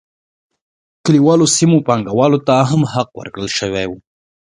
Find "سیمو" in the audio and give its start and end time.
1.57-1.77